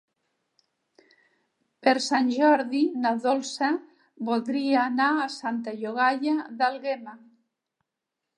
[1.87, 3.69] Per Sant Jordi na Dolça
[4.31, 7.17] voldria anar a Santa Llogaia d'Àlguema.